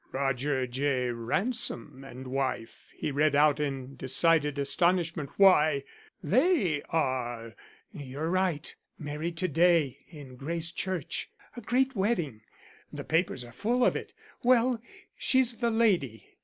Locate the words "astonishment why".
4.57-5.83